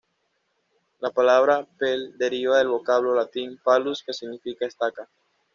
[0.99, 5.07] La palabra "Pale" deriva del vocablo latín "palus", que significa estaca.